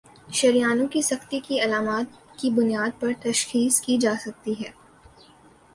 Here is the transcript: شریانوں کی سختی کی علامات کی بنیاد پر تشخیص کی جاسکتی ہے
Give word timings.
شریانوں 0.33 0.87
کی 0.87 1.01
سختی 1.01 1.39
کی 1.39 1.59
علامات 1.59 2.17
کی 2.37 2.49
بنیاد 2.49 2.99
پر 2.99 3.11
تشخیص 3.21 3.79
کی 3.81 3.97
جاسکتی 3.97 4.53
ہے 4.59 4.71